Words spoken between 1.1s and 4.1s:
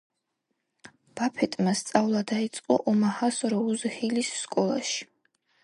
ბაფეტმა სწავლა დაიწყო ომაჰას როუზ